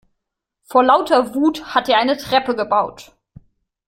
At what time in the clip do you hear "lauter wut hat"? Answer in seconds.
0.83-1.87